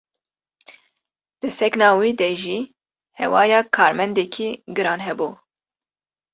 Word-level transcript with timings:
Di 1.41 1.49
sekna 1.59 1.89
wî 1.99 2.11
de 2.19 2.31
jî 2.41 2.59
hewaya 3.19 3.61
karmendekî 3.75 4.49
giran 4.75 4.99
hebû. 5.07 5.29